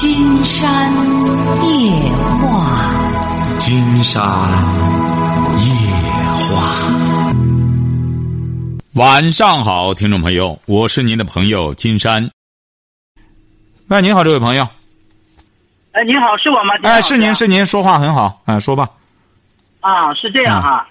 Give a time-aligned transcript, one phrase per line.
[0.00, 0.90] 金山
[1.62, 1.92] 夜
[2.40, 4.22] 话，金山
[5.58, 5.68] 夜
[6.48, 6.56] 话。
[8.94, 12.30] 晚上好，听众朋友，我是您的朋友金山。
[13.88, 14.66] 喂，您好，这位朋友。
[15.92, 16.72] 哎，您好，是我吗？
[16.82, 18.88] 哎，是您，是您，说话很好，哎，说吧。
[19.82, 20.88] 啊，是这样哈，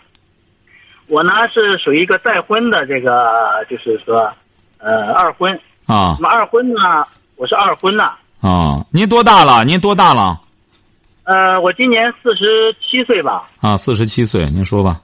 [1.07, 4.31] 我呢是属于一个再婚的这个，就是说，
[4.77, 5.51] 呃，二婚。
[5.87, 6.27] 啊那。
[6.27, 7.07] 么二婚呢，
[7.37, 8.03] 我是二婚呐。
[8.03, 8.19] 啊，
[8.91, 9.63] 您多大了？
[9.65, 10.39] 您多大了？
[11.23, 13.47] 呃，我今年四十七岁吧。
[13.59, 14.45] 啊，四十七岁。
[14.49, 14.99] 您说吧。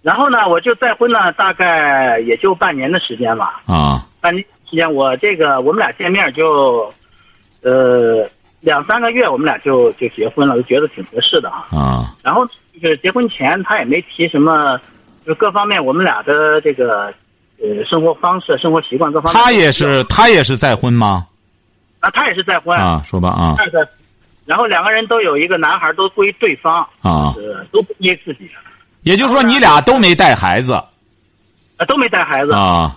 [0.00, 3.62] 然后呢，我就再婚呢，大概也就半年的时间吧。
[3.66, 6.92] 啊半年时间，我这个我们俩见面就，
[7.62, 8.28] 呃，
[8.60, 11.66] 两三个月，我们俩就就结婚了，就觉得挺合适的啊。
[11.70, 12.46] 啊然后
[12.80, 14.80] 就是结婚前，他也没提什么，
[15.26, 17.12] 就各方面我们俩的这个
[17.60, 19.42] 呃生活方式、生活习惯各方面。
[19.42, 21.26] 他也是，他也是再婚吗？
[22.02, 23.56] 啊，他也是再婚啊，说吧啊
[24.44, 28.50] 然后两个人都有一个男孩，都归对方，啊，呃，都不归自己，
[29.02, 32.52] 也就是说你俩都没带孩子啊，都没带孩子。
[32.52, 32.96] 啊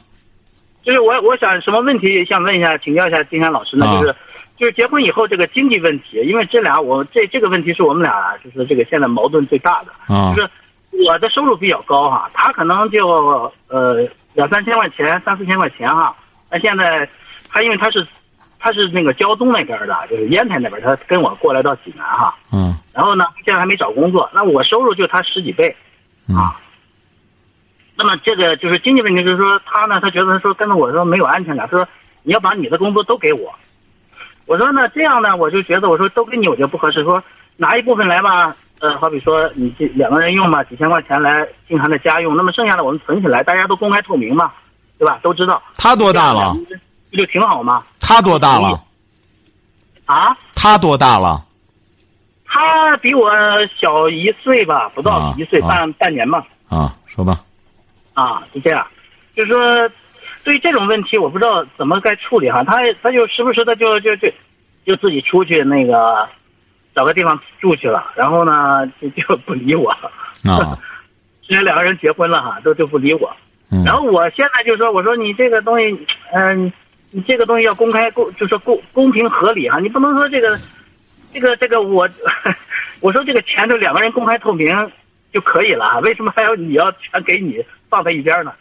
[0.84, 3.88] 就是我，我想什么问题想问一下，请教一下金山老师呢？
[3.88, 4.16] 啊就是，
[4.56, 10.14] 就是结婚以后这个经济问题，因为这俩我这这个问题是我们俩就是这个现在矛盾最大的。
[10.14, 10.50] 啊就是
[11.08, 16.16] 我的收入比较高哈，他可能就呃两三千块钱、三四千块钱哈。
[16.52, 17.08] 那现在
[17.50, 18.06] 他因为他是
[18.66, 22.36] 他是那个胶东那边的，就是烟台那边，他跟我过来到济南哈。
[22.52, 25.76] 嗯然后呢，现在还没找工作，那我收入就他十几倍
[26.28, 26.60] 嗯啊。
[27.96, 31.88] 那么这个就是经济问题，就是说他呢，他觉得说跟着我说没有安全感，他说
[32.24, 33.54] 你要把你的工作都给我。
[34.48, 37.24] 我说呢这样呢，我就觉得我说都给你，我觉得不合适，说
[37.58, 44.52] 拿一部分来吧，呃，好比说你这两个人用嘛，几千块钱来经常的家用，那么剩下的我们存起来，大家都公开透明嘛，
[44.98, 45.20] 对吧？
[45.22, 45.62] 都知道。
[45.78, 46.56] 他多大了？
[47.12, 47.84] 不就挺好吗？
[48.00, 48.82] 他多大了？
[50.06, 51.44] 啊，他多大了？
[52.48, 53.30] 他比我
[53.80, 56.46] 小一岁吧，不到啊一岁，啊半半年吧。
[56.70, 57.42] 啊，说吧。
[58.14, 58.86] 啊，是这样，
[59.36, 59.90] 就是说，
[60.44, 62.64] 对于这种问题，我不知道怎么该处理哈。
[62.64, 64.32] 他他就时不时的就就就
[64.86, 66.28] 就自己出去那个
[66.96, 69.90] 找个地方住去了，然后呢就就不理我。
[70.44, 70.80] 啊，
[71.46, 73.30] 现在两个人结婚了哈，都就不理我。
[73.72, 76.72] 嗯然后我现在就说，我说你这个东西，嗯、
[77.16, 80.60] 你这个东西要公开公，就说公公平合理哈，你不能说这个
[81.32, 82.10] 这个这个我，
[83.00, 84.68] 我说这个钱就两个人公开透明
[85.32, 88.54] 就可以了，为什么还要你要全给你放在一边呢？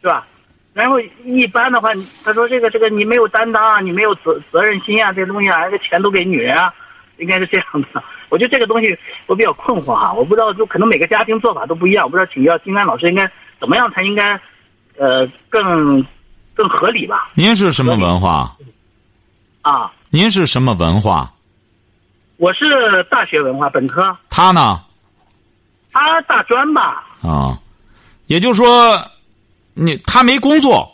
[0.00, 0.24] 是吧？
[0.72, 1.90] 然后一般的话，
[2.22, 6.72] 他说这个这个你没有担当啊，你没有责责任心啊，这东西啊，这钱都给女人啊，
[7.16, 8.04] 应该是这样的。
[8.28, 8.96] 我觉得这个东西
[9.26, 13.28] 我比较困惑哈，我不知道，就可能每个家庭做法都不一样，我不知道请教金山老师应该
[13.58, 14.38] 怎么样才应该，
[14.96, 16.06] 呃，更
[16.56, 17.30] 更合理吧？
[17.34, 18.56] 您是什么文化？
[19.60, 21.30] 啊，您是什么文化？
[22.38, 22.64] 我是
[23.10, 24.80] 大学文化本科，他呢？
[25.92, 27.04] 他大专吧？
[27.22, 27.58] 啊，
[28.26, 29.10] 也就是说，
[29.74, 30.90] 你他没工作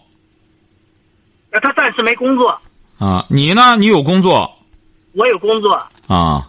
[1.51, 2.59] 呃他暂时没工作，
[2.99, 3.77] 啊，你呢？
[3.77, 4.59] 你有工作
[5.13, 6.49] 我有工作，啊？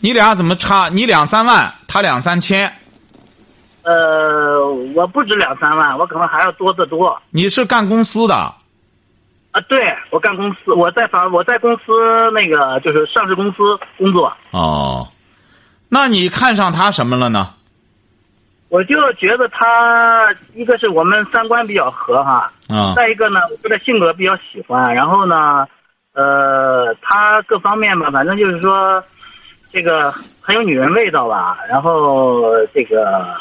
[0.00, 0.88] 你俩怎么差？
[0.88, 2.79] 你两三万，他两三千，
[3.90, 4.64] 呃，
[4.94, 7.20] 我不止两三万，我可能还要多得多。
[7.30, 8.54] 你是干公司的啊，
[9.68, 9.80] 对
[10.10, 11.82] 我干公司，我在房，我在公司
[12.32, 13.56] 那个就是上市公司
[13.98, 15.08] 工作，哦？
[15.88, 17.52] 那你看上他什么了呢？
[18.68, 25.66] 我就觉得他一个是我们三观比较合哈，啊再一个呢，我对他性格比较喜欢，然后呢，
[26.12, 29.02] 呃，他各方面吧，反正就是说，
[29.72, 33.34] 这个很有女人味道吧，然后这个，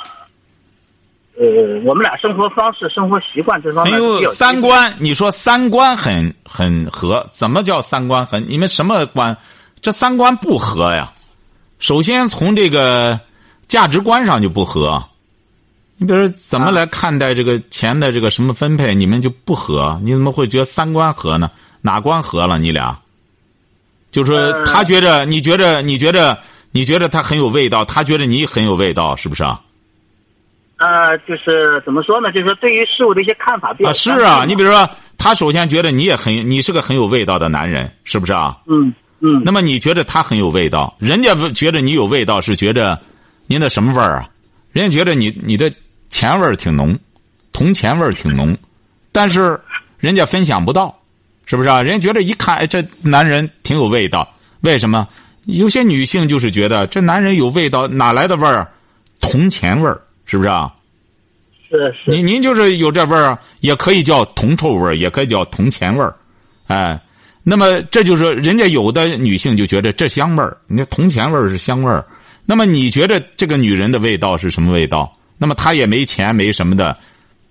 [1.39, 1.45] 呃，
[1.85, 8.45] 我们俩生活方式、生活习惯这方面比较有三观，你说三观很很合，怎么叫三观很？
[8.49, 9.37] 你们什么观？
[9.79, 11.13] 这三观不合呀。
[11.79, 13.17] 首先从这个
[13.69, 15.01] 价值观上就不合。
[15.95, 19.97] 你比如说怎么来看待这个钱的这个什么分配，你们就不合？
[20.03, 21.49] 你怎么会觉得三观合呢？
[21.81, 22.59] 哪观合了？
[22.59, 22.99] 你俩？
[24.11, 26.37] 就是他觉着，你觉着，你觉着，
[26.71, 29.61] 你觉着他很有味道，他觉得你很有味道，是不是啊？
[30.79, 32.31] 呃，就是怎么说呢？
[32.31, 38.57] 就是说对于事物的一些看法比较啊，是啊，你比如说，他首先觉得你也很，你是个很有味道的男人，是不是啊？
[38.67, 42.97] 嗯嗯，那么你觉得他很有味道，人家觉得你有味道，是觉着
[43.45, 44.29] 您的什么味儿啊？
[44.71, 45.69] 人家觉得你你的
[46.09, 46.97] 钱味儿挺浓，
[47.51, 48.57] 铜钱味儿挺浓，
[49.11, 49.59] 但是
[49.97, 50.97] 人家分享不到，
[51.45, 51.81] 是不是啊？
[51.81, 55.05] 人家觉得一看，哎，这男人挺有味道，为什么？
[55.45, 58.71] 有些女性就是觉得这男人有味道，哪来的味儿？
[59.19, 59.99] 铜钱味儿，
[60.29, 60.71] 是不是啊？
[61.67, 66.15] 是是，您您就是有这味儿啊，也可以叫铜臭味儿，也可以叫铜钱味儿，
[66.67, 67.01] 哎，
[67.41, 72.05] 那么这就是人家有的女性就觉得这香味儿，你看铜钱味儿是香味儿。
[72.45, 75.11] 那么你觉得这个女人的味道是什么味道？
[75.37, 76.95] 那么她也没钱没什么的，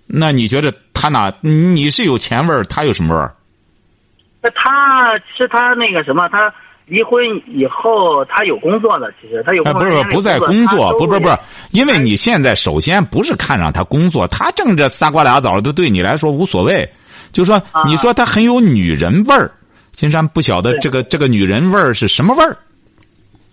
[0.05, 1.33] 那你觉得她哪？
[1.41, 3.35] 你是有钱味儿，她有什么味儿？
[4.41, 6.53] 那她是她那个什么，他
[6.89, 9.89] 离婚以后他有工作的，其实他有哎，工作。
[9.89, 11.29] 不是不在工作，不不不，
[11.71, 16.89] 因为你现在首先不是看上他工作，他挣这仨瓜俩枣的，对你来说无所谓。
[17.31, 19.51] 就说你说他很有女人味儿，
[19.91, 22.57] 金山不晓得这个这个女人味儿是什么味儿。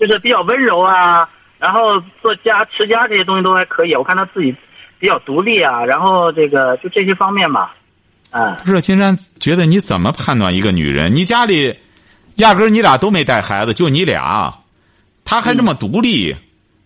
[0.00, 1.28] 就是比较温柔啊，
[1.58, 3.94] 然后做家持家这些东西都还可以。
[3.94, 4.54] 我看他自己
[4.98, 7.74] 比较独立啊，然后这个就这些方面吧，
[8.30, 8.56] 啊。
[8.64, 11.14] 不是金山觉得你怎么判断一个女人？
[11.14, 11.74] 你家里
[12.36, 14.58] 压根儿你俩都没带孩子，就你俩，
[15.24, 16.36] 他还这么独立，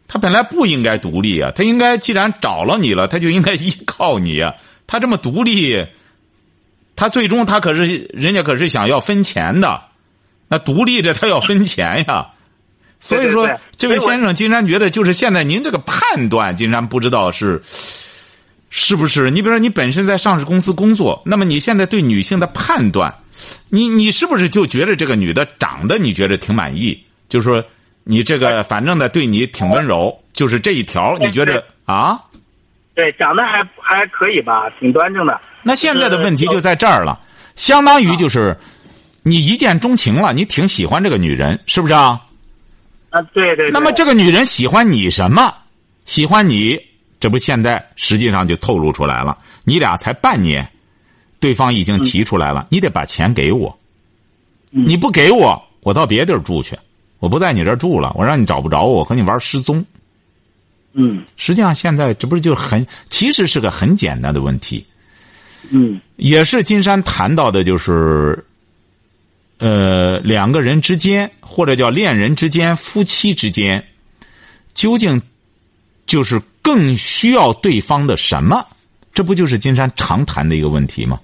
[0.08, 4.55] 他本来不应该独立啊，他应该既然找了你了，他就应该依靠你啊。
[4.87, 5.87] 她这么独立，
[6.97, 9.82] 他最终他可是人家可是想要分钱的，
[10.49, 12.31] 那独立着他要分钱呀。
[12.99, 17.62] 所以说，对对对这位先生，金山觉得就是现在您这个判断，金山不知道是
[18.70, 19.31] 是不是？
[19.31, 23.12] 你比如说，你本身在上市公司工作，那么你现在对女性的判断，
[23.69, 27.05] 你你是不是就觉得这个女的长得你觉得挺满意？
[27.28, 27.62] 就是说，
[28.05, 32.19] 你这个反正呢对你挺温柔，就是这一条，你觉得啊？
[32.94, 35.40] 对，长得还还可以吧，挺端正的。
[35.62, 37.20] 那现在的问题就在这儿了，
[37.56, 38.56] 相当于就是
[39.22, 42.20] 你一见钟情了，你挺喜欢这个女人，是不是啊？
[43.11, 43.69] 啊，对对。
[43.69, 45.52] 对那么这个女人喜欢你什么？
[46.05, 46.81] 喜欢你，
[47.20, 49.38] 这不现在实际上就透露出来了。
[49.62, 50.69] 你俩才半年，
[51.38, 53.69] 对方已经提出来了，你得把钱给我。
[54.72, 56.78] 嗯你不给我，我到别地儿住去，
[57.19, 59.84] 我不在你这儿住了，我让你找不着我，我和你玩失踪。
[60.93, 64.87] 嗯实际上现在这不是就很，其实是个很简单的问题，
[65.70, 68.44] 嗯也是金山谈到的，就是，
[69.58, 73.84] 呃，两个人之间，或者叫恋人之间、夫妻之间，
[74.72, 75.20] 究竟
[76.06, 76.40] 就是
[76.70, 78.64] 更需要对方的什么？
[79.12, 81.19] 这不就是金山常谈的一个问题吗？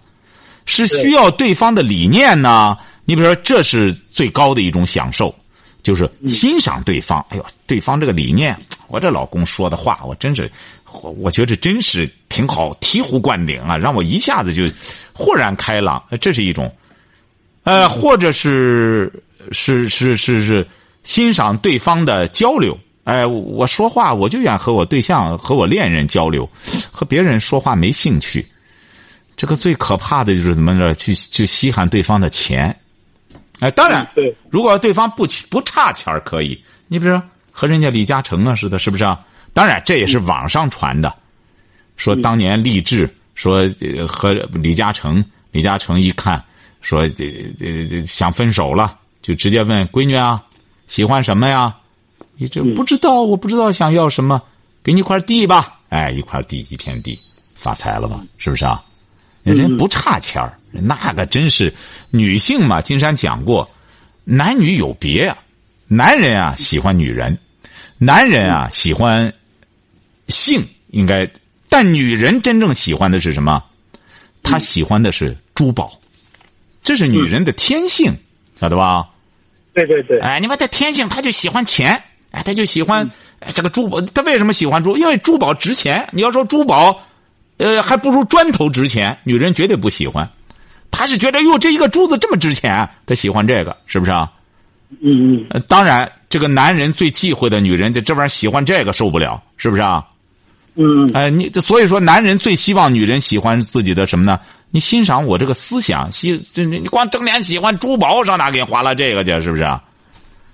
[0.65, 2.77] 是需要对方的理念呢？
[3.05, 5.33] 你比如说，这是最高的一种享受，
[5.85, 7.25] 就是欣赏对方。
[7.29, 8.59] 哎呦，对方这个理念，
[8.89, 10.51] 我这老公说的话，我真是，
[11.01, 14.65] 我我觉得真是挺好，醍醐灌顶啊，让我一下子就
[15.13, 16.03] 豁然开朗。
[16.21, 16.75] 这是一种，
[17.63, 19.13] 呃，或者是
[19.53, 20.67] 是是是是
[21.05, 22.77] 欣赏对方的交流。
[23.07, 26.49] 哎，我说话我就愿和我对象和我恋人交流，
[26.91, 28.45] 和别人说话没兴趣。
[29.37, 32.77] 这个最可怕的就是怎么着，去去稀罕对方的钱。
[33.61, 37.23] 哎，当然，对，如果对方不不差钱儿可以，你比如说
[37.53, 39.25] 和人家李嘉诚啊似的，是不是啊？
[39.53, 41.15] 当然，这也是网上传的，
[41.97, 46.43] 说当年励志说呃和李嘉诚，李嘉诚一看
[46.81, 50.43] 说这这想分手了，就直接问闺女啊，
[50.89, 51.73] 喜欢什么呀？
[52.37, 54.41] 你这不知道，我不知道想要什么，
[54.83, 55.81] 给你一块地吧。
[55.89, 57.19] 哎，一块地，一片地，
[57.55, 58.23] 发财了吧？
[58.37, 58.83] 是不是啊？
[59.43, 61.73] 人不差钱儿，那个真是
[62.11, 62.83] 女性嘛。
[62.83, 63.69] 金山讲过，
[64.25, 65.39] 男女有别啊。
[65.87, 67.39] 男人啊喜欢女人，
[67.97, 69.33] 男人啊喜欢
[70.27, 71.31] 性，应该，
[71.69, 73.63] 但女人真正喜欢的是什么？
[74.43, 75.97] 她喜欢的是珠宝，
[76.83, 78.13] 这是女人的天性，
[78.57, 79.09] 晓得吧？
[79.73, 80.19] 对对对。
[80.19, 82.03] 哎，你把她天性，她就喜欢钱，
[82.37, 83.99] 哎，他就喜欢哎这个珠宝。
[84.03, 84.95] 他为什么喜欢珠？
[84.99, 86.07] 因为珠宝值钱。
[86.13, 87.01] 你要说珠宝，
[87.57, 90.29] 呃，还不如砖头值钱，女人绝对不喜欢。
[90.91, 94.31] 他是觉得哟，这一个珠子这么值钱，他喜欢这个，是不是啊？
[95.01, 95.47] 嗯嗯。
[95.49, 100.05] 呃，当然，这个男人最忌讳的女人，就这玩意儿喜欢这个受不了，是不是啊？
[100.75, 101.11] 嗯嗯。
[101.15, 104.39] 哎，你所以说，男人最希望女人喜欢自己的什么呢？
[104.71, 109.41] 你欣赏我这个思想，欣这你你光整天喜欢珠宝，上哪给你花了这个去？
[109.41, 109.83] 是不是啊？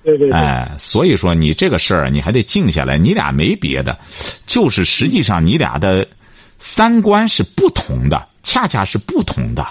[0.04, 0.32] 对对对。
[0.32, 2.98] 哎，所以说你这个事儿，你还得静下来。
[2.98, 3.98] 你俩没别的，
[4.46, 6.06] 就是实际上你俩的
[6.58, 9.66] 三观是不同的，恰恰是不同的。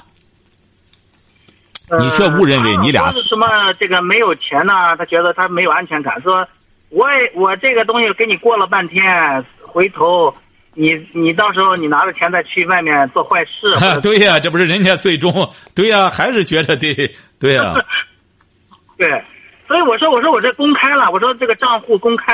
[2.00, 4.74] 你却误认为你俩什么这个没有钱呢？
[4.98, 6.48] 他觉得他没有安全感，说
[6.88, 9.06] 我也我这个东西给你过了半天，
[9.62, 10.34] 回头
[10.74, 13.76] 你你到时候你拿着钱再去外面做坏事。
[14.02, 16.94] 对呀、这不是人家最终对呀、还是觉得对
[17.38, 17.74] 对呀、
[18.98, 19.22] 对，
[19.72, 22.34] 所以我说我说我这公开了，我说这个账户公开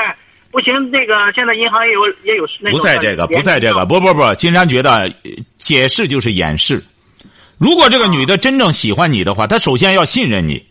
[0.50, 5.12] 不行，那个现在银行也有也有那不在这个，不在这个，不不不，金山觉得呃
[5.56, 6.84] 解释就是掩饰。
[7.58, 10.66] 如果这个女的真正喜欢你的话，她首先要信任你。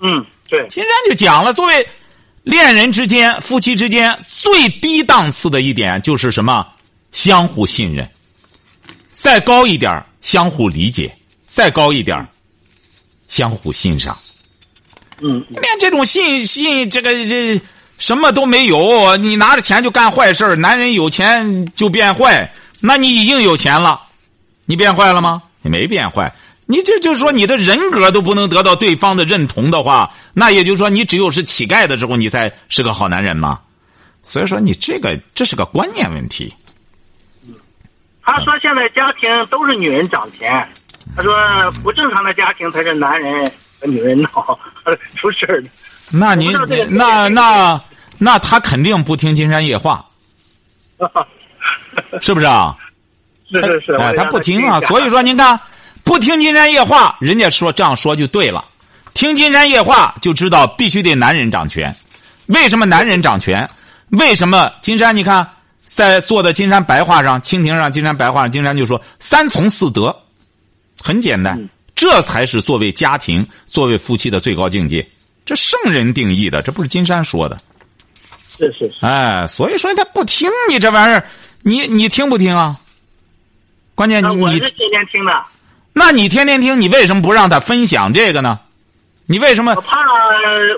[0.00, 1.86] 嗯，对，金山就讲了，作为
[2.42, 6.66] 恋人之间、夫妻之间最低档次的一点就是什么？
[7.12, 8.08] 相互信任。
[9.12, 11.08] 再高一点相互理解；
[11.46, 12.26] 再高一点
[13.28, 14.16] 相互欣赏。
[15.20, 17.60] 嗯，连这种信信这个这
[17.98, 24.00] 什么都没有，你拿着钱就干坏事男人有钱就变坏，那你已经有钱了，
[24.66, 25.42] 你变坏了吗？
[25.62, 26.32] 你没变坏。
[26.66, 33.58] 你这就是说，你的人格都不能得到对方的认同的话，那也就是说，你只有是乞丐的时候，你才是个好男人吗？
[34.22, 36.54] 所以说，你这个这是个观念问题。
[38.22, 40.68] 他说现在家庭都是女人掌钱，
[41.16, 41.34] 他说
[41.82, 44.58] 不正常的家庭才是男人和女人闹
[45.16, 45.68] 出事儿的。
[46.10, 46.52] 那您
[46.88, 47.80] 那那
[48.18, 50.04] 那他肯定不听金山夜话，
[52.20, 52.76] 是不是啊？
[53.50, 55.58] 是是是，哎，他不听啊，所以说您看，
[56.04, 58.64] 不听金山夜话，人家说这样说就对了。
[59.14, 61.94] 听金山夜话就知道必须得男人掌权。
[62.46, 63.68] 为什么男人掌权？
[64.08, 65.16] 为什么金山？
[65.16, 65.46] 你看
[65.84, 70.14] 在做的金山白话上、蜻蜓上、金山白话上，金山就说三从四德，
[71.02, 71.68] 很简单，嗯
[71.98, 75.04] 这才是作为家庭、作为夫妻的最高境界。
[75.44, 77.58] 这圣人定义的，这不是金山说的。
[78.48, 81.26] 是是是，哎，所以说他不听你这玩意儿，
[81.62, 82.78] 你你听不听啊？
[83.96, 85.44] 关键你你我是天天听的，
[85.92, 88.60] 那你天天听，你为什么不让他分享这个呢？
[89.26, 89.80] 你为什么我？
[89.80, 89.98] 怕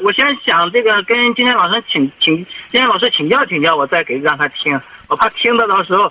[0.03, 2.47] 我先想这个跟金山老师请请金
[2.81, 6.11] 天老师请教请教，我再给让他听，我怕听的到时候。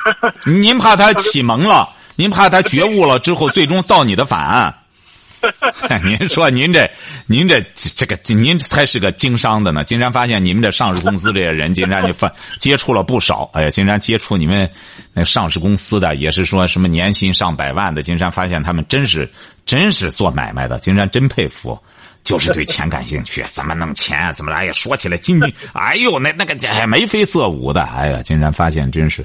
[0.44, 4.74] 您怕他启蒙了，您怕他觉悟了之后，最终造你的反。
[6.04, 6.86] 您说您这，
[7.24, 9.82] 您这这个，您才是个经商的呢。
[9.82, 13.48] 金山发现你们这上市公司这些人，金山就发接触了不少。
[13.54, 14.70] 哎呀，金山接触你们
[15.14, 18.02] 那上市公司的，也是说什么年薪上百万的。
[18.02, 19.26] 金山发现他们真是
[19.64, 21.78] 真是做买卖的，金山真佩服。
[22.22, 24.72] 就是对钱感兴趣，怎么弄钱，怎么来呀？
[24.74, 29.24] 说起来津津，哎呦，那那个哎眉飞色舞的，哎呀，金山发现真是。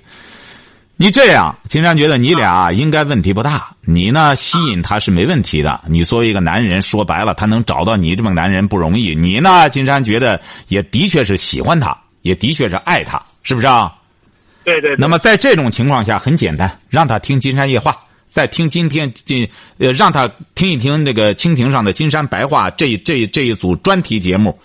[0.97, 3.75] 你这样，金山觉得你俩应该问题不大。
[3.81, 5.81] 你呢，吸引他是没问题的。
[5.89, 9.13] 你作为一个男人，说白了，他能找到你这么个男人不容易。
[9.13, 13.93] 你呢，金山觉得也的确是喜欢他，也的确是爱他，是不是啊？
[14.63, 19.45] 对对对，那么在这种情况下，很简单，让他听金山夜话，再听今天今
[19.79, 24.57] 呃，让他听一听这个蜻蜓上的金山白话这这这一组专题节目，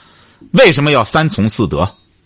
[0.52, 1.80] 为什么要三从四德，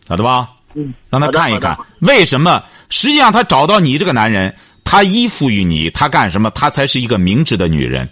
[0.06, 0.50] 晓得吧？
[0.75, 2.62] 嗯，让他看一看为什么。
[2.90, 4.54] 实际上，他找到你这个男人，
[4.85, 6.50] 他依附于你，他干什么？
[6.50, 8.09] 他才是一个明智的女人。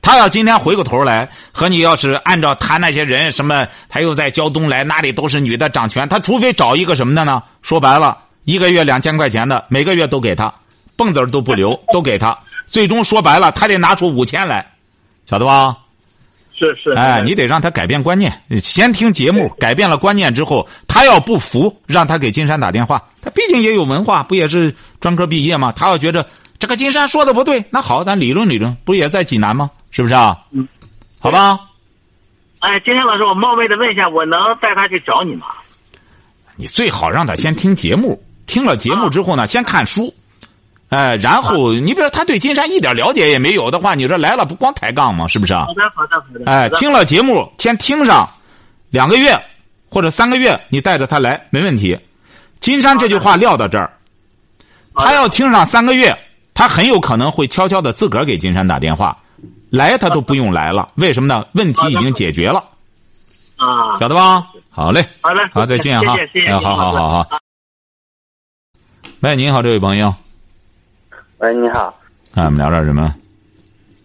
[0.00, 6.08] 他要今天回过头来和你要是按照他那些人什么，他又在胶东来，哪里都是女的掌权。
[6.08, 7.42] 他除非找一个什么的呢？
[7.62, 10.52] 说白了，一个月两千块钱的，每个月都给他，
[10.96, 12.36] 蹦子儿都不留，都给他。
[12.66, 14.66] 最终说白了，他得拿出五千来，
[15.26, 15.76] 晓得吧？
[16.66, 23.02] 是是，哎，你得让他改变观念，先听节目，改变了观念之后，他要不服，让他给金山打电话。
[23.20, 25.72] 他毕竟也有文化，不也是专科毕业吗？
[25.72, 26.26] 他要觉着
[26.58, 29.70] 这个金山说的不对，那好，咱理论理论，不也在济南吗？
[29.90, 30.38] 是不是啊？
[30.52, 30.66] 嗯，
[31.18, 31.58] 好吧。
[32.60, 35.46] 哎，金山老师，我冒昧的问一下，我能带他去找你吗？
[36.54, 40.14] 你最好让他先听节目，听了节目之后呢，先看书，
[40.92, 45.26] 哎，然后你比如说他对金山一点了解也没有的话，你说来了不光抬杠吗？
[45.26, 45.72] 是不是啊好？
[45.72, 48.28] 的好的好的，哎，听了节目先听上
[48.90, 49.34] 两个月
[49.88, 51.98] 或者三个月，你带着他来没问题。
[52.60, 53.90] 金山这句话撂到这儿，
[54.94, 56.14] 他要听上三个月，
[56.52, 59.16] 他很有可能会悄悄的自个儿给金山打电话，
[59.70, 60.90] 来他都不用来了。
[60.96, 61.46] 为什么呢？
[61.54, 62.62] 问题已经解决了，
[63.56, 64.46] 啊，晓得吧？
[64.68, 66.14] 好嘞，好嘞，好，再见哈。
[66.16, 67.28] 谢谢谢谢，哎好好好好。
[69.20, 70.14] 喂，您好，这位朋友，
[71.42, 71.86] 喂，你好，
[72.36, 73.12] 啊我们聊点什么？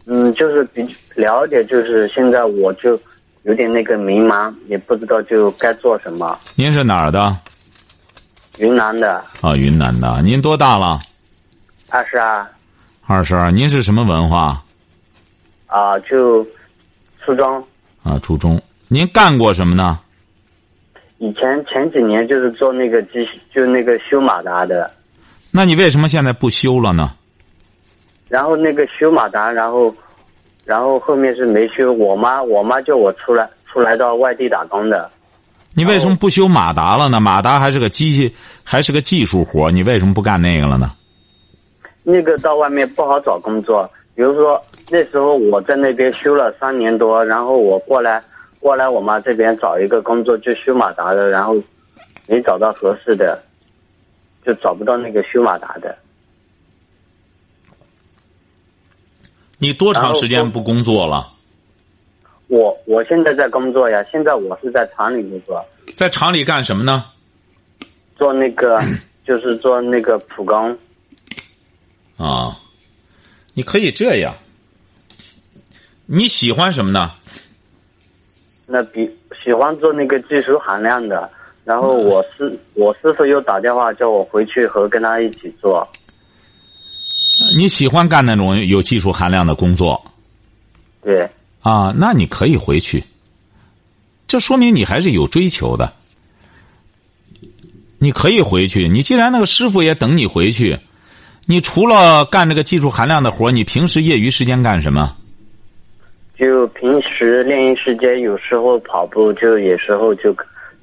[0.08, 0.82] 嗯，就是比
[1.16, 3.00] 了解，就是现在我就
[3.44, 6.36] 有点那个迷茫，也不知道就该做什么。
[6.56, 7.38] 您是哪儿的？
[8.58, 10.20] 云南的，啊，云南的。
[10.24, 11.00] 您多大了？
[11.90, 12.44] 二十二
[13.06, 13.52] 二十二。
[13.52, 14.64] 您是什么文化？
[15.68, 16.44] 啊，就
[17.24, 17.64] 初中，
[18.02, 18.60] 啊，初中。
[18.88, 20.00] 您干过什么呢？
[21.20, 24.92] 以前前几年就是做那个机，就那个修马达的，
[25.52, 27.12] 那你为什么现在不修了呢？
[28.28, 29.94] 然后那个修马达，然后，
[30.66, 35.10] 然后后面是没修，我妈我妈叫我出来出来到外地打工的，
[35.74, 37.20] 你为什么不修马达了呢？
[37.20, 40.92] 马达还是个机器，还是个技术活，你为什么不干那个了呢？
[42.04, 48.24] 那个到外面不好找工作，比如说那时候我在那边修了三年多，然后我过来
[48.60, 51.56] 过来我妈这边找一个工作，就修马达的，然后
[52.28, 53.42] 没找到合适的，
[54.46, 55.96] 就找不到那个修马达的。
[59.58, 61.34] 你多长时间不工作了？
[62.48, 67.06] 我我现在在工作呀，现在我是在厂里工作，在厂里干什么呢？
[68.16, 68.80] 做那个
[69.28, 70.78] 就是做那个普工。
[72.18, 72.58] 啊，
[73.54, 74.34] 你可以这样，
[76.06, 77.12] 你喜欢什么呢？
[78.66, 79.10] 那比
[79.44, 81.30] 喜欢做那个技术含量的，
[81.66, 85.88] 然后我师我师傅又打电话叫我回去和跟他一起做。
[87.58, 90.00] 你喜欢干那种有技术含量的工作
[91.02, 91.28] 对，
[91.62, 91.92] 啊？
[91.98, 93.04] 那你可以回去。
[94.28, 95.92] 这说明你还是有追求的。
[97.98, 98.88] 你可以回去。
[98.88, 100.78] 你既然那个师傅也等你回去，
[101.48, 105.18] 你除了干这个技术含量的活，你平时业余时间干什么？
[106.38, 110.32] 就平时练习时间有时候跑步，就有时候就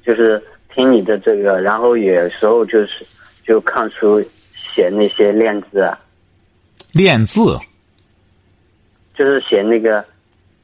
[0.05, 3.07] 就是听你的这个，然后有时候就是
[3.47, 4.21] 就看书
[4.53, 5.97] 写那些练字啊，
[6.95, 7.59] 练字
[9.13, 10.03] 就是写那个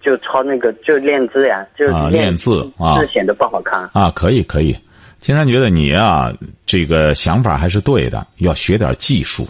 [0.01, 3.81] 就抄那个就练字呀，就啊练练字啊字写的不好看。
[3.91, 4.73] 啊，可以可以。
[5.19, 6.31] 金山觉得你啊，
[6.65, 9.45] 这个想法还是对的，要学点技术，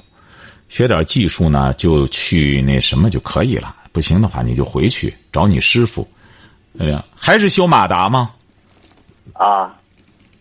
[0.70, 3.76] 学点技术呢，就去那什么就可以了。
[3.92, 6.08] 不行的话，你就回去找你师傅。
[6.80, 8.32] 哎呀，还是修马达吗？
[9.34, 9.78] 啊，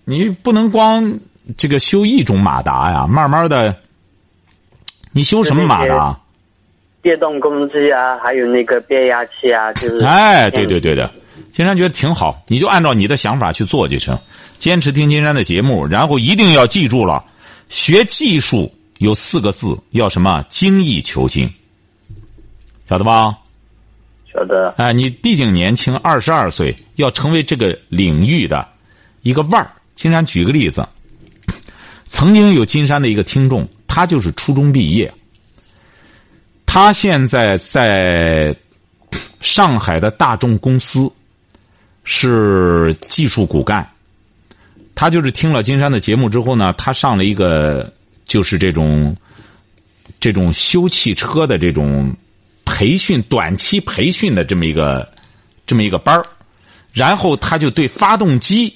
[0.07, 1.21] 你不能光
[1.59, 3.77] 这个修一种马达呀，慢慢的，
[5.13, 6.19] 你修什么马达？
[7.02, 11.11] 电动工具啊，还有那个变压器啊，就是哎，对对对的，
[11.52, 14.19] 金山觉得挺好，你就按照你的想法去做就行，
[14.59, 17.25] 坚持听金山的节目，然后一定要记住了，
[17.69, 21.50] 学技术有四个字，要什么精益求精，
[22.88, 23.35] 晓得吧？
[24.33, 28.69] 晓得哎，你毕竟年轻，二十二岁，要成为这个领域的
[29.23, 29.71] 一个腕儿。
[29.97, 30.87] 金山举个例子，
[32.04, 35.12] 曾经有金山的一个听众，他就是初中毕业，
[36.73, 38.55] 他现在在
[39.41, 41.11] 上海的大众公司
[42.05, 43.85] 是技术骨干。
[44.95, 47.93] 他就是听了金山的节目之后呢，他上了一个
[48.25, 49.17] 就是这种
[50.21, 52.15] 这种修汽车的这种
[52.65, 55.12] 培训短期培训的这么一个
[55.67, 56.25] 这么一个班儿
[56.93, 58.73] 然后他就对发动机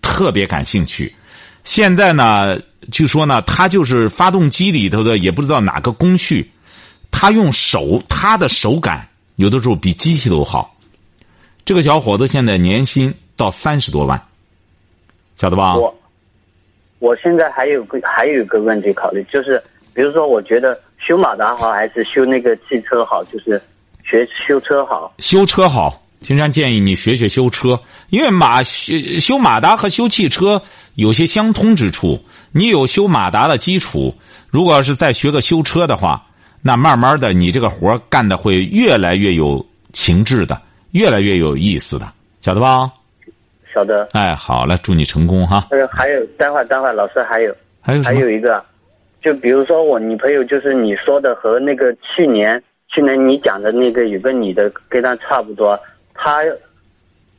[0.00, 1.12] 特别感兴趣。
[1.64, 2.56] 现在呢，
[2.92, 6.48] 据说呢，他就是发动机里头的也不知道哪个工序，
[7.18, 10.76] 他用手，他的手感有的时候比机器都好。
[11.64, 14.20] 这个小伙子现在年薪到三十多万，
[15.38, 15.74] 晓得吧？
[15.76, 15.98] 我
[16.98, 19.60] 我现在还有个还有一个问题考虑，就是
[19.94, 23.24] 比如说，我觉得修马达好还是修那个汽车好？
[23.32, 23.60] 就是
[24.04, 25.14] 学修车好。
[25.18, 30.62] 修车好，金山建议你学学修车，因为马修修马达和修汽车
[30.96, 32.22] 有些相通之处。
[32.52, 34.14] 你有修马达的基础，
[34.50, 36.22] 如果要是再学个修车的话，
[36.66, 42.90] 那慢慢的你这个活儿干的会越来越有情致的，越来越有意思的，晓得吧？
[43.72, 44.08] 晓得。
[44.10, 45.68] 哎，好了，祝你成功哈。
[45.70, 48.20] 呃，还有，待会儿待会儿，老师还有还还有还？
[48.20, 48.64] 有一个，
[49.22, 55.78] 就比如说我女朋友，就是你说的和那个去年去年你讲的那个有个女的跟她差不多，
[56.14, 56.40] 她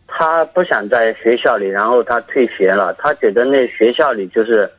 [0.08, 4.72] 她不想在学校里，然后她退学了，她觉得那学校里就是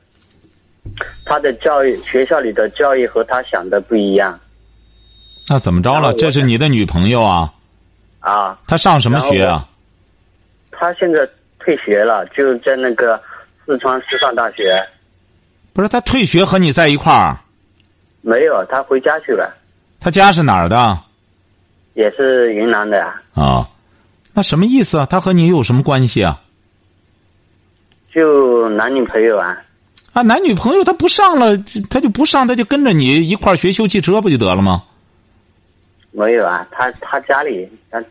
[1.28, 4.38] 她的教育，学校里的教育和他想的不一样
[5.46, 6.14] 那怎么着了？
[6.14, 7.52] 这是你的女朋友啊？
[8.20, 8.58] 啊。
[8.66, 9.68] 她上什么学啊？
[10.70, 13.20] 她现在退学了，就在那个
[13.66, 14.82] 四川师范大学，
[15.74, 17.38] 不是，她退学和你在一块儿？
[18.22, 19.54] 没有，她回家去了，
[20.00, 20.98] 她家是哪儿的？
[21.94, 23.20] 也是云南的呀。
[23.34, 23.68] 啊，
[24.32, 25.06] 那什么意思啊？
[25.06, 26.40] 她和你有什么关系啊？
[28.14, 29.56] 就男女朋友啊，
[30.12, 31.56] 啊，男女朋友他不上了，
[31.90, 34.82] 他就不上，他就跟着你一块儿学修汽车不就得了吗？
[36.10, 38.02] 没有啊，他他家里，他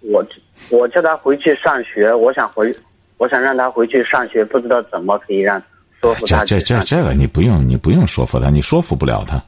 [0.00, 0.24] 我
[0.70, 2.74] 我叫他回去上学，我想回，
[3.18, 5.62] 我想让他回去上学，不知道怎么可以让
[6.00, 9.40] 说服他这这这这个你不用，你不用说服他，你说服不了他。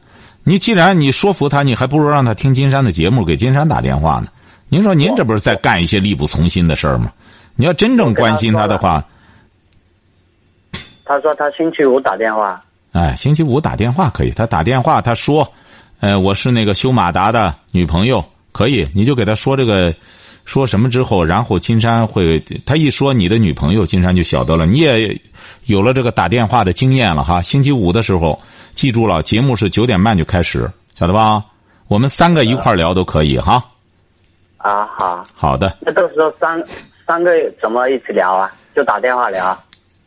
[0.44, 4.28] 你既然你说服他，你还不如让他听金山的节目，给金山打电话呢。
[4.68, 7.10] 您说您这不是在干一些力不从心的事儿吗？
[7.56, 9.04] 你要真正关心他的话，
[11.04, 15.46] 他说他星期五打电话，哎，星期五打电话可以，他打电话他说，
[16.00, 19.94] 呃，我是那个修马达的女朋友，可以，你就给他说这个，
[20.44, 25.20] 说什么之后，然后金山会，他一说你的女朋友，金山就晓得了，你也
[25.64, 27.42] 有了这个打电话的经验了哈。
[27.42, 28.40] 星期五的时候，
[28.74, 31.44] 记住了，节目是九点半就开始，晓得吧？
[31.88, 33.62] 我们三个一块儿聊都可以哈。
[34.56, 36.62] 啊好，好的，那到时候三
[37.06, 38.50] 三个怎么一起聊啊？
[38.74, 39.56] 就打电话聊，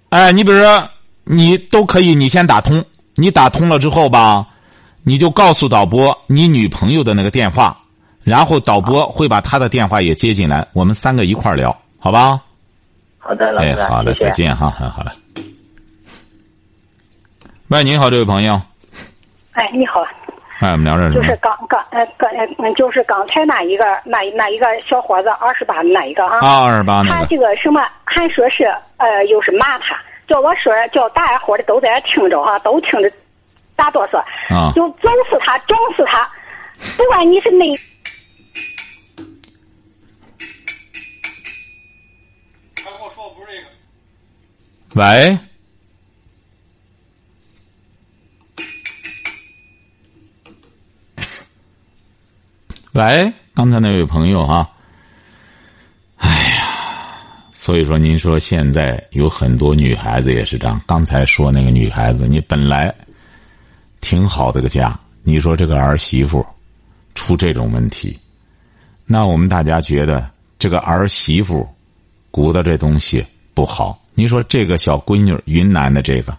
[0.10, 0.89] 哎，你比如说，
[1.26, 2.84] 你都可以，你先打通，
[3.15, 4.48] 你打通了之后吧，
[5.04, 7.78] 你就告诉导播你女朋友的那个电话，
[8.24, 12.41] 然后导播会把她的电话也接进来，我们三个一块儿聊，好吧？
[13.17, 14.26] 好的，老师哎，好了，谢谢。
[14.28, 15.13] 再见哈，好好了。
[17.67, 18.62] 喂，您好，这位朋友，
[19.52, 20.02] 哎，你好，
[20.60, 21.12] 哎，我们聊点？
[21.13, 27.26] 就是刚刚呃刚呃就是刚才那一个那那一个小伙子二十八的那一个啊，啊，二十八那他。
[27.26, 28.63] 这个什么还说是
[28.98, 29.96] 呃又是骂他，
[30.28, 33.12] 叫我说叫大家伙儿的都在听着啊，都听着
[33.76, 34.17] 打哆嗦，
[34.50, 36.28] 啊就整死他，整死他，
[36.98, 37.65] 不管你是哪。
[44.96, 45.38] 喂，
[52.97, 54.67] 喂，刚才那位朋友哈、
[56.15, 60.81] 哎呀，所以说您说现在有很多女孩子也是这样。
[60.88, 62.91] 刚才说那个女孩子，你本来
[64.01, 66.43] 挺好的个家，你说这个儿媳妇
[67.13, 68.19] 出这种问题，
[69.05, 71.69] 那我们大家觉得这个儿媳妇
[72.31, 74.03] 鼓捣这东西不好。
[74.15, 76.36] 你说这个小闺女云南的这个，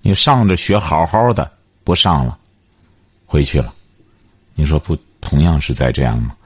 [0.00, 1.48] 你上着学好好的
[1.84, 2.36] 不上了，
[3.24, 3.72] 回去了，
[4.56, 6.36] 你说不同样是在这样吗？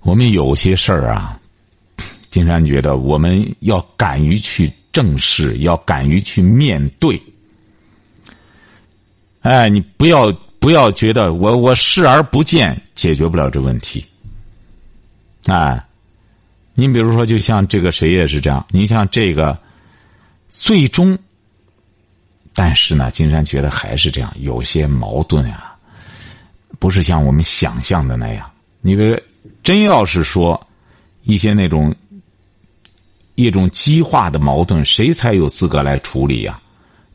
[0.00, 1.38] 我们有些事儿啊，
[2.30, 7.20] 金山觉得我们要敢于去正视，要敢于去面对。
[9.42, 14.04] 哎，你不要不要觉得我我视而不见解决不了这问题。
[15.46, 15.82] 哎，
[16.74, 19.58] 您比如说，就像这个谁也是这样，你像这个，
[20.48, 21.18] 最终，
[22.54, 25.67] 但是呢，金山觉得还是这样，有些矛盾啊，
[26.78, 28.50] 不是像我们想象的那样。
[28.80, 29.18] 你比如，
[29.62, 30.66] 真要是说
[31.22, 31.94] 一些那种
[33.34, 36.60] 一种激化的矛盾，谁才有资格来处理呀、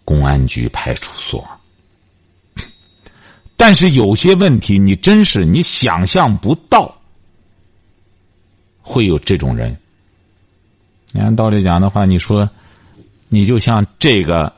[0.03, 1.45] 公安局、派出所。
[3.55, 6.93] 但是有些问题，你真是你想象不到，
[8.81, 9.75] 会有这种人。
[11.15, 12.49] 按道理讲的话，你说，
[13.29, 14.51] 你就像这个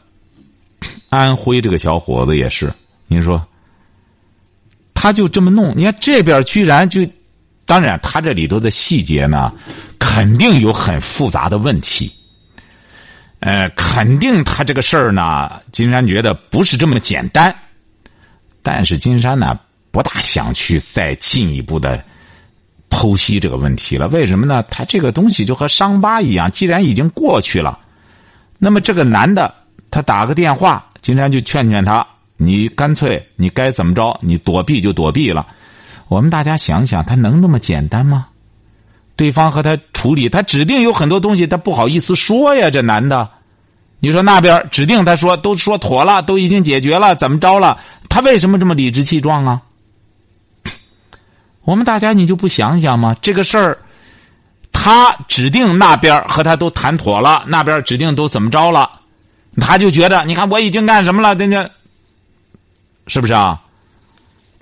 [1.09, 2.73] 安徽这个小伙子也是，
[3.07, 3.45] 您说，
[5.05, 7.07] 他就这么弄，你看这边居然就，
[7.63, 9.53] 当然他这里头的细节呢，
[9.99, 12.11] 肯定有很复杂的问题。
[13.39, 17.55] 呃，肯定他这个事儿呢，金山觉得不是这么简单。
[18.63, 19.59] 但是金山呢，
[19.91, 22.03] 不大想去再进一步的
[22.89, 24.07] 剖析这个问题了。
[24.07, 24.63] 为什么呢？
[24.71, 27.77] 他这个东西就和伤疤一样，既然已经过去了，
[28.57, 29.53] 那么这个男的
[29.91, 32.03] 他打个电话，金山就劝劝他：
[32.37, 35.47] 你干脆你该怎么着，你躲避就躲避了。
[36.07, 38.27] 我们大家想想，他能那么简单吗？
[39.15, 42.69] 对方和他处理，他指定有很多东西他不好意思说呀。
[42.69, 43.29] 这男的，
[43.99, 47.79] 你说那边指定他说都说妥了，都已经解决了，怎么着了？
[48.09, 49.61] 他为什么这么理直气壮啊？
[51.63, 53.15] 我们大家你就不想想吗？
[53.21, 53.77] 这个事儿，
[54.73, 58.91] 他指定那边和他都谈妥了，那边指定都怎么着了，
[59.61, 61.67] 他就觉得你看我已经干什么了，人家
[63.07, 63.61] 是不是啊？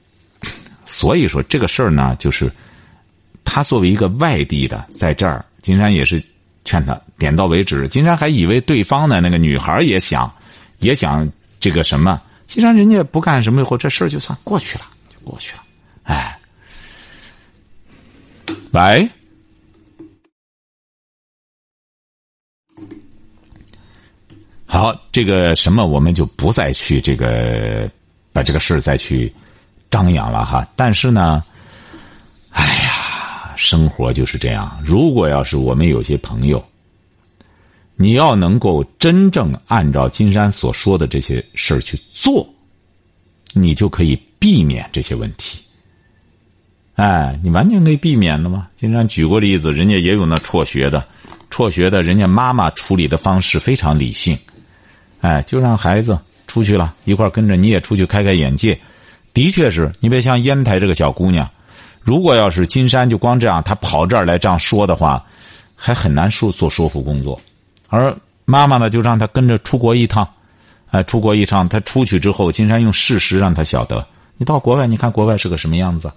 [0.85, 2.51] 所以说这个事儿呢，就是
[3.43, 6.21] 他作为一个外地的，在这儿，金山也是
[6.65, 7.87] 劝他点到为止。
[7.87, 10.31] 金山还以为对方的那个女孩也想，
[10.79, 11.29] 也想
[11.59, 12.21] 这个什么。
[12.45, 15.63] 既然人家不干什么以后，这事儿就算过去了，就过去了。
[16.03, 16.37] 哎，
[18.71, 19.09] 喂，
[24.65, 27.89] 好，这个什么，我们就不再去这个
[28.33, 29.33] 把这个事儿再去
[29.89, 30.67] 张扬了哈。
[30.75, 31.41] 但是呢，
[32.49, 34.77] 哎呀，生活就是这样。
[34.83, 36.61] 如果要是我们有些朋友，
[37.95, 42.45] 你要能够真正按照金山所说的这些事儿去做，
[43.53, 45.59] 你就可以避免这些问题。
[46.95, 48.67] 哎，你完全可以避免的嘛。
[48.75, 51.03] 金山举过例子，人家也有那辍学的，
[51.49, 54.37] 辍学的，人家妈妈处理的方式非常理性，
[55.21, 56.17] 哎，就让孩子
[56.53, 58.79] 出去了，一块跟着你也出去开开眼界。
[59.33, 61.49] 的确是你别像烟台这个小姑娘，
[61.99, 65.25] 如果要是金山就光这样，她跑这儿来这样说的话，
[65.75, 67.41] 还很难说做说服工作。
[67.89, 70.29] 而妈妈呢，就让她跟着出国一趟，
[70.91, 74.05] 哎，出国一趟，她出去之后，金山用事实让她晓得，
[74.37, 76.13] 你到国外，你看国外是个什么样子。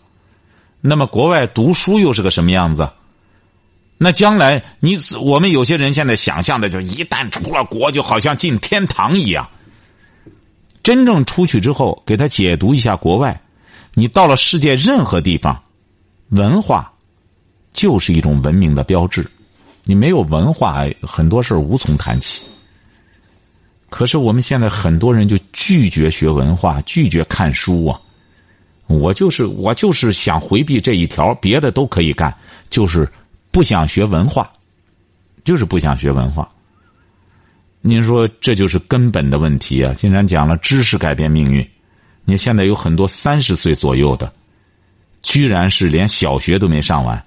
[0.83, 2.87] 那么国外读书又是个什么样子？
[3.97, 9.49] 那将来你我们有些人现在想象的，就一旦出了国，就好像进天堂一样。
[10.87, 13.37] 真正出去之后，给他解读一下国外，
[13.95, 15.61] 你到了世界任何地方，
[16.29, 16.93] 文化
[17.73, 19.29] 就是一种文明的标志。
[19.83, 22.41] 你没有文化，很多事无从谈起。
[23.91, 28.01] 可是我们现在很多人就拒绝学文化，拒绝看书啊。
[28.87, 32.33] 我就是我就是想回避这一条，别的都可以干，
[32.71, 33.11] 就是
[33.51, 34.49] 不想学文化，
[35.43, 36.49] 就是不想学文化。
[37.87, 39.95] 您说这就是根本的问题啊！
[39.95, 41.67] 竟然讲了知识改变命运，
[42.25, 44.33] 你现在有很多三十岁左右的，
[45.23, 47.25] 居然是连小学都没上完。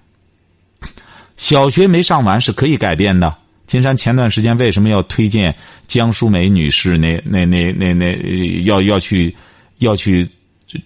[1.37, 3.33] 小学没上完是可以改变的。
[3.65, 5.55] 金山前段时间为什么要推荐
[5.87, 6.97] 江淑梅女士？
[6.97, 9.33] 那那那那那要要去
[9.77, 10.27] 要去
[10.67, 10.77] 这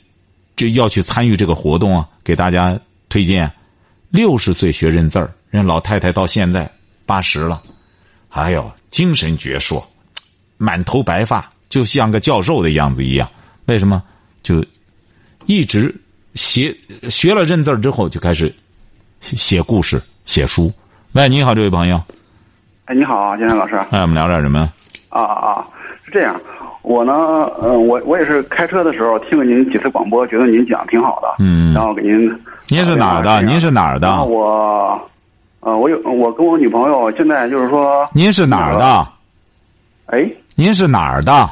[0.55, 2.07] 这要去参与这个活动啊？
[2.23, 3.51] 给大家推荐，
[4.09, 6.69] 六十岁学认字儿，人老太太到现在
[7.05, 7.63] 八十了，
[8.33, 9.81] 哎呦，精神矍铄，
[10.57, 13.29] 满头白发，就像个教授的样子一样。
[13.67, 14.01] 为什么？
[14.41, 14.63] 就
[15.45, 15.93] 一直
[16.33, 16.75] 写
[17.09, 18.53] 学了认字之后，就开始
[19.21, 20.71] 写故事、写书。
[21.11, 22.01] 喂，你好，这位朋友。
[22.85, 23.75] 哎，你好，金山老师。
[23.91, 24.67] 哎，我们聊点什么？
[25.09, 25.67] 啊啊，
[26.03, 26.41] 是这样，
[26.81, 27.13] 我呢，
[27.61, 31.27] 呃，我我也是开车的时候听了您几次广播，觉得您讲挺好的。
[31.37, 31.71] 嗯。
[31.71, 32.27] 然后给您。
[32.67, 33.43] 您是哪儿的？
[33.43, 34.23] 您是哪儿的？
[34.23, 34.99] 我，
[35.65, 38.05] 呃，我有我跟我女朋友现在就是说。
[38.13, 39.07] 您是哪儿的？
[40.07, 40.29] 哎。
[40.55, 41.49] 您是哪儿的？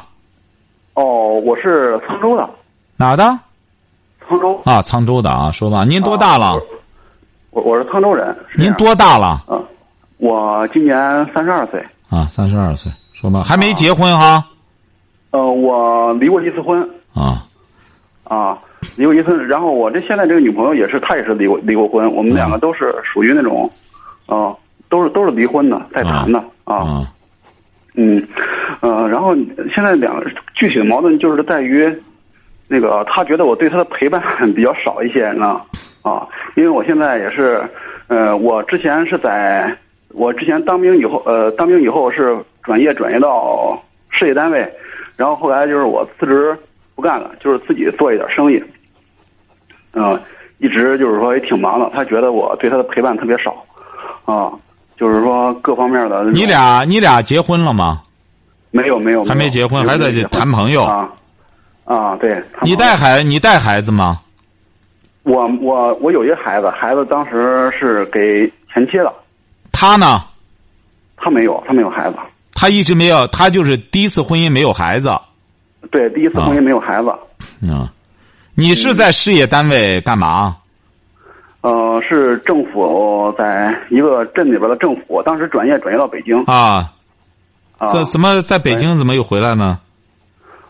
[0.94, 2.48] 哦，我是沧州的。
[2.96, 3.24] 哪儿的？
[4.28, 4.60] 沧州。
[4.64, 6.54] 啊，沧州的啊，说吧，您多大了？
[7.50, 8.36] 我我是沧州人。
[8.56, 9.42] 您多大了？
[9.48, 9.64] 嗯。
[10.18, 10.94] 我今年
[11.34, 14.46] 三十二岁啊，三十二岁，说吧，还没结婚哈？
[15.30, 17.44] 呃，我离过一次婚啊，
[18.24, 18.56] 啊，
[18.94, 19.36] 离过一次。
[19.46, 22.08] 然后我这现在这个女朋友也是，她也是离过离过婚。
[22.14, 23.68] 我们两个都是属于那种，
[24.26, 24.56] 啊，
[24.88, 27.06] 都是都是离婚的，在谈的啊。
[27.94, 28.26] 嗯，
[28.80, 29.34] 呃，然后
[29.74, 31.92] 现在两个具体的矛盾就是在于，
[32.68, 34.22] 那个他觉得我对他的陪伴
[34.54, 35.60] 比较少一些呢
[36.02, 37.62] 啊，因为我现在也是，
[38.08, 39.76] 呃，我之前是在。
[40.14, 44.70] 我之前当兵以后，呃，当兵以后是转业转业到事业单位，
[45.16, 46.54] 然后后来就是我辞职
[46.94, 48.62] 不干了，就是自己做一点生意，
[49.94, 50.20] 嗯，
[50.58, 51.90] 一直就是说也挺忙的。
[51.94, 53.64] 他觉得我对他的陪伴特别少，
[54.24, 54.52] 啊，
[54.96, 56.24] 就是说各方面的。
[56.32, 58.02] 你俩你俩结婚了吗？
[58.70, 61.08] 没有没有，还没结婚，还在谈朋友啊
[61.84, 62.42] 啊，对。
[62.62, 64.20] 你带孩你带孩子吗？
[65.24, 69.12] 我我我有一个孩子，孩子当时是给前妻的。
[69.70, 70.22] 他呢？
[71.16, 72.16] 他没有，他没有孩子。
[72.54, 75.10] 他一直没有，他就是第一次婚姻没有孩子。
[75.90, 77.12] 对，第一次婚姻没有孩子。
[77.60, 77.88] 嗯，
[78.54, 80.56] 你是在事业单位干嘛？
[81.62, 86.42] 呃，是政府在一个镇里边的政府，当时转业转业到北京。
[86.44, 86.92] 啊。
[87.78, 87.86] 啊。
[87.88, 89.78] 这怎么在北京怎么又回来呢？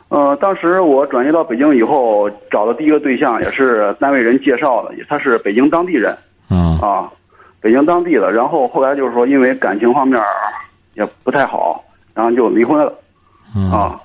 [0.08, 6.16] 呃，当时我转业到北京以后，找的第一个对象也是单位人介绍的，他是北京当地人。
[6.50, 6.78] 嗯。
[6.78, 7.10] 啊。
[7.60, 10.20] 北京当地的，然后后来就是说，因为感情方面
[10.94, 12.92] 也不太好，然后就离婚了。
[13.70, 14.00] 啊，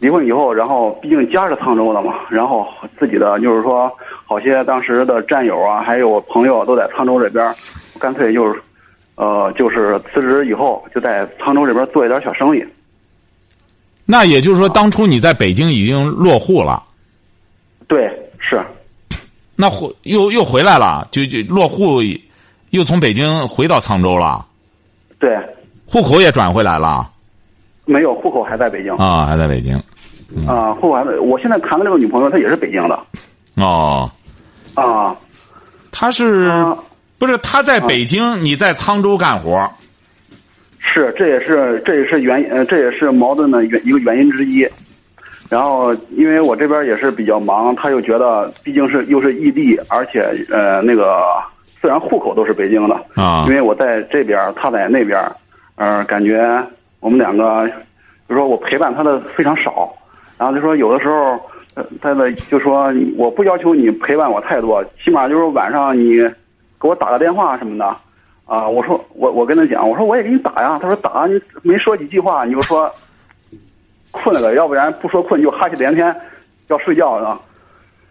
[0.00, 2.66] 离婚以后，然后毕竟家是沧州的嘛，然后
[2.98, 3.92] 自己的就是说，
[4.24, 7.54] 好些当时的战友啊，还有朋友都在沧州这边，
[7.98, 8.60] 干脆就是，
[9.16, 12.64] 呃，就是辞职以后就在沧州这边做一点小生意。
[14.06, 16.82] 那也就是说，当初你在北京已经落户了。
[17.86, 18.60] 对，是。
[19.54, 22.00] 那回又又回来了，就就落户。
[22.70, 24.46] 又从北京回到沧州了，
[25.18, 25.36] 对，
[25.86, 27.10] 户口也转回来了，
[27.90, 29.74] 没有户口还在北京啊，还在北京，
[30.46, 31.18] 啊，户口还在。
[31.18, 32.98] 我现在谈的这个女朋友，她也是北京的，
[33.56, 34.10] 哦，
[34.74, 35.16] 啊，
[35.90, 36.52] 她是
[37.18, 38.42] 不是她在北京？
[38.44, 39.68] 你在沧州干活？
[40.78, 44.66] 是，这也是这也是原呃，这也是矛盾的原一个原因之一。
[45.48, 51.22] 然后，因为我这边也是比较忙，他又觉得毕竟是又是异地，而且呃那个。
[51.82, 55.18] 虽然户口都是北京的啊，因为我在这边，他在那边，
[55.76, 56.62] 呃，感觉
[57.00, 57.68] 我们两个，
[58.28, 59.92] 就说我陪伴他的非常少，
[60.38, 61.40] 然后就说有的时候，
[62.00, 66.16] 他的就说我不要求你陪伴我太多，起码就是晚上你
[66.80, 67.84] 给我打个电话什么的，
[68.44, 72.90] 啊，我说我我跟他讲，我说我也给你打呀，他说打你没说几句话你就说
[74.10, 76.14] 困了，要不然不说困就哈气连天，
[76.68, 77.38] 要睡觉呢。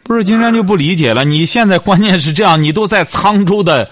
[0.04, 1.24] 不是金山就不理解了。
[1.24, 3.88] 你现在关键是这样，你都在沧州的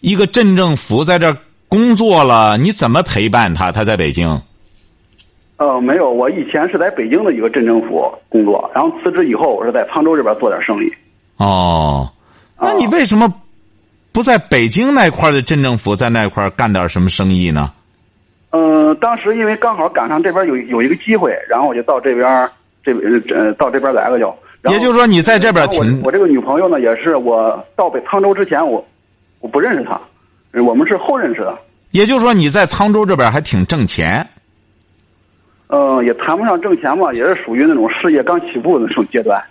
[0.00, 1.36] 一个镇政府在这
[1.72, 3.72] 工作了，你怎么陪伴他？
[3.72, 4.28] 他在北京。
[5.56, 10.92] 呃，没有，我以前是在北京的一个镇政府工作，然后辞职以后，我是在沧州这边做点生意。
[11.38, 12.06] 哦，
[12.60, 13.26] 那你为什么
[14.12, 17.72] 不在北京那块的镇政府在那块干点什么生意呢？
[18.50, 22.46] 嗯，当时因为刚好赶上这边有有一个机会，然后我就到这边
[22.84, 22.92] 这
[23.34, 24.30] 呃到这边来了就。
[24.70, 28.84] 也就是说，你在这边挺我这个女朋友呢，也是我到北沧州之前，我
[29.40, 29.98] 我不认识她，
[30.60, 31.56] 我们是后认识的。
[31.90, 34.28] 也就是说，你在沧州这边还挺挣钱。
[35.68, 39.42] 嗯，也谈不上挣钱吧，也是属于那种事业刚起步的那种阶段。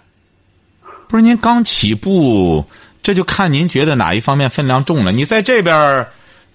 [1.08, 2.66] 不是您刚起步，
[3.02, 5.12] 这就看您觉得哪一方面分量重了。
[5.12, 6.08] 你在这边，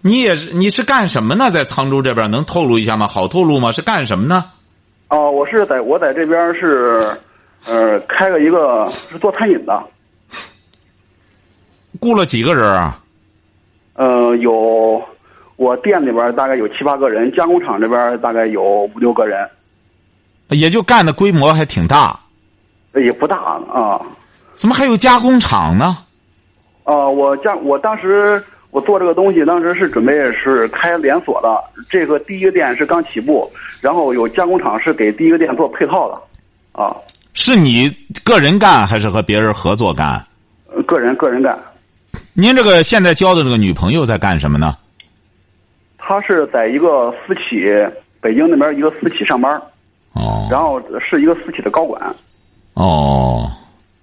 [0.03, 1.51] 你也是你是干什么呢？
[1.51, 3.07] 在沧州这边能透露一下吗？
[3.07, 3.73] 好透露吗？
[3.73, 4.45] 是干什么呢？
[5.09, 7.01] 哦，我是在我在这边是。
[7.69, 9.83] 呃，开了一个是做餐饮的。
[11.99, 13.03] 雇了几个人啊？
[13.97, 15.03] 呃，有
[15.57, 19.49] 我店里边大概有七八个人，加工厂这边大概有五六个人。
[20.51, 22.19] 也就干的规模还挺大。
[22.95, 24.01] 也不大啊。
[24.55, 25.99] 怎么还有加工厂呢？
[26.85, 31.61] 啊，我加我当时我做这个东西，当时是准备是开连锁的。
[31.91, 36.95] 这个第一个店是刚起步，然后有加工厂是给第一个店做配套的，啊。
[37.33, 37.91] 是你
[38.25, 40.25] 个人干还是和别人合作干？
[40.87, 41.59] 个人个人干。
[42.39, 44.77] 您这个现在交的这个女朋友在干什么呢？
[45.97, 47.65] 她是在一个私企，
[48.21, 49.51] 北京那边一个私企上班。
[50.13, 50.47] 哦。
[50.51, 52.15] 然后是一个私企的高管。
[52.75, 53.51] 哦。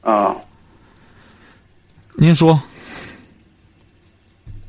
[0.01, 0.35] 啊。
[2.15, 2.59] 您说。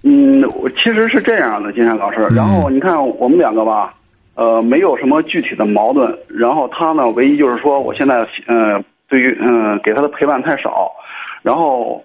[0.03, 2.21] 嗯，我其实是这样的，金山老师。
[2.35, 3.95] 然后你看我们两个吧，
[4.35, 6.15] 呃，没有什么具体的矛盾。
[6.29, 10.93] 然后他呢，唯一就是说，我现在嗯，对于嗯，给他的陪伴太少。
[11.41, 12.05] 然后，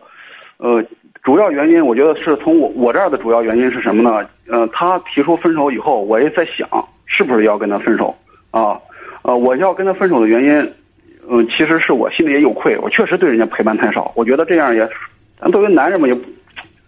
[0.55, 0.81] 呃，
[1.29, 4.27] 主要原因我觉得是从我我这儿的主要原因是什么呢？
[4.47, 6.67] 呃，他提出分手以后，我也在想，
[7.05, 8.15] 是不是要跟他分手
[8.49, 8.75] 啊？
[9.21, 10.73] 呃，我要跟他分手的原因，
[11.29, 14.11] 嗯，其实是我心里也有愧，我确实对人家陪伴太少。
[14.15, 14.89] 我觉得这样也，
[15.39, 16.19] 咱作为男人嘛，也。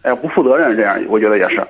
[0.02, 1.62] 哎，不负责任，这样我觉得也是，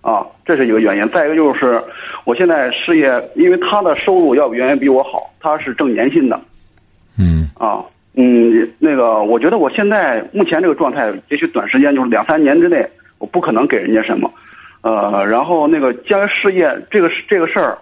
[0.00, 1.08] 啊，这是一个原因。
[1.08, 1.82] 再一个就是，
[2.22, 6.40] 我现在事业，因为他的收入要远远比我好，他是挣年薪的，
[7.18, 7.82] 嗯，啊，
[8.14, 12.84] 嗯，那个，我觉得我现在目前这个状态，也许短时间就是两三年之内，
[13.18, 14.28] 我不可能给人家什么，
[14.82, 17.78] 呃，然后那个将来事业这个这个事儿，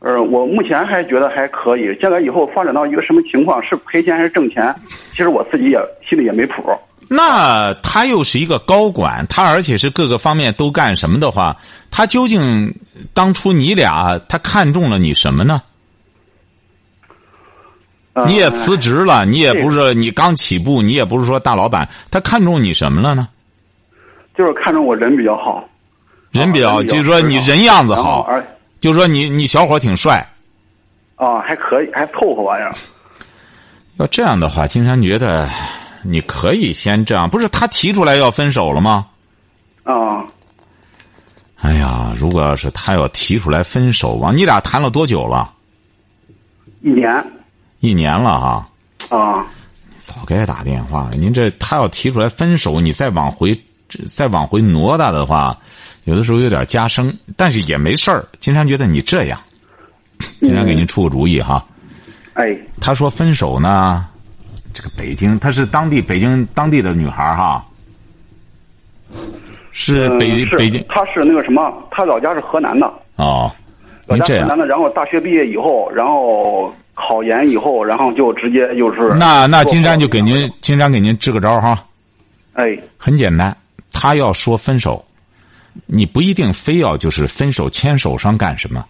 [0.00, 4.74] 呃，我目前还觉得还可以，将来以后发展到一个什么情况，是赔钱还是挣钱，
[5.12, 6.62] 其实我自己也心里也没谱。
[7.10, 11.56] 那他又是一个高管，他而且是各个方面都干什么的话，
[11.90, 12.74] 他究竟
[13.14, 15.62] 当初你俩他看中了你什么呢？
[18.26, 23.28] 你也辞职了，你也不是你刚起步，你也不是说大老板，他看中你什么了呢？
[24.36, 25.68] 就是看中我人比较好，
[26.30, 28.28] 人比较，就是说你人样子好，
[28.80, 30.26] 就是说你你小伙挺帅，
[31.16, 32.72] 啊，还可以，还凑合玩意儿。
[33.96, 35.48] 要这样的话，金山觉得。
[36.04, 39.04] 你可以先这样，不是他提出来要分手了吗？
[39.82, 40.22] 啊！
[41.56, 45.52] 哎呀，如果要是他要提出来分手吧，你俩谈了多久了？
[46.82, 47.12] 一年。
[47.80, 48.68] 一年了哈。
[49.10, 49.46] 啊！
[49.96, 51.10] 早该打电话。
[51.12, 53.58] 您这他要提出来分手，你再往回
[54.06, 55.56] 再往回挪大的话，
[56.04, 58.24] 有的时候有点加深，但是也没事儿。
[58.40, 59.38] 金山觉得你这样，
[60.40, 61.64] 金山给您出个主意哈。
[62.34, 62.56] 哎。
[62.80, 64.06] 他说分手呢。
[64.74, 67.66] 这个北京，她是当地北京当地的女孩哈，
[69.72, 72.86] 是北北京，她是那个什么，她老家是河南的
[73.16, 73.50] 哦，
[74.06, 81.84] 老家河南的，然后大学毕业以后，然后考研以后，然后就直接就是那那金山就给您金山给您支个招哈，
[82.54, 83.56] 哎，很简单，
[83.92, 85.04] 他要说分手，
[85.86, 88.84] 你不一定非要就是分手牵手上干什么，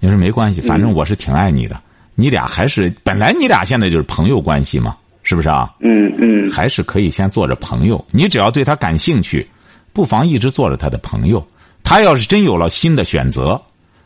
[0.00, 1.80] 你说没关系，反正我是挺爱你的，
[2.16, 4.94] 你俩还是本来你俩现在就是朋友关系嘛。
[5.24, 5.72] 是不是啊？
[5.78, 8.04] 嗯嗯，还是可以先做着朋友。
[8.10, 9.48] 你只要对他感兴趣，
[9.92, 11.46] 不妨一直做着他的朋友。
[11.84, 13.62] 他要是真有了新的选择，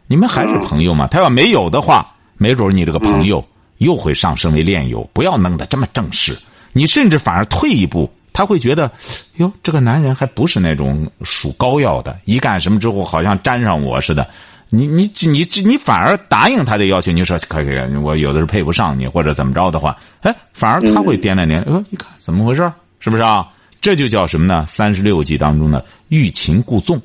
[0.08, 1.08] 你们还是朋友吗？
[1.10, 2.06] 他要没有的话，
[2.38, 3.44] 没准你这个朋友
[3.78, 5.08] 又会上升为恋友。
[5.12, 6.38] 不要弄得这么正式，
[6.72, 8.90] 你甚至反而退一步，他会觉得，
[9.36, 14.26] 哟，这个男人还不是那种属膏药的，一干什么之后好像沾上我似的。
[14.68, 23.48] 你你你你反而答应他的要求，你说可以可，我有的是配不上你或者怎么着的话，哎，反而他会掂量掂，呃，一看怎么回事是不是啊？
[23.80, 24.66] 这就叫什么呢？
[24.66, 27.00] 三十六计当中的欲擒故纵。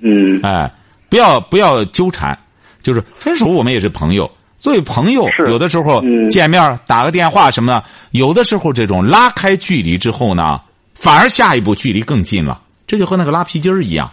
[0.00, 0.68] 嗯，哎，
[1.08, 2.36] 不要不要纠缠，
[2.82, 4.30] 就是分手，我们也是朋友。
[4.58, 10.60] 作为朋友，有的时候见面打个电话什么的，有的时候这种拉开距离之后呢，
[10.94, 12.60] 反而下一步距离更近了。
[12.86, 14.10] 这就和那个拉皮筋儿一样。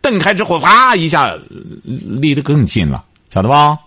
[0.00, 1.32] 蹬开之后，啪一下，
[1.84, 3.78] 离得更近了，晓得吧？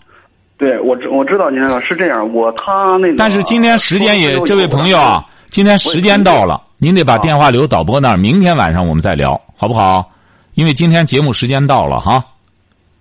[0.58, 2.34] 对，我知我知道，您是这样。
[2.34, 10.12] 我他那个，但是今天时间也，这位朋友啊，今天时间到了，您得把电话留导播那儿，明天晚上我们再聊，好不好？
[10.54, 12.24] 因为今天节目时间到了哈。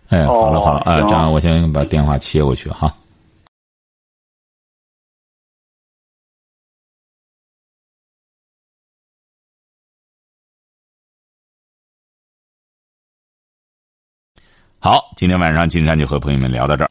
[0.08, 2.94] 哎，好了好了，哎，这样我先把电话切过去哈。
[14.80, 16.90] 好，今天晚上金山就和朋友们聊到这儿。